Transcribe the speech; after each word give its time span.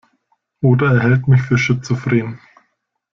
Oder 0.61 0.93
er 0.95 0.99
hält 1.01 1.27
mich 1.27 1.43
für 1.43 1.59
schizophren. 1.59 2.39